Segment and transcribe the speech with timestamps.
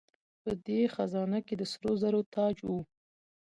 [0.43, 2.69] په دې خزانه کې د سرو زرو تاج و